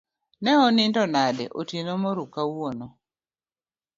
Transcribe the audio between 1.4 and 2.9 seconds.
otieno moruu kawuono?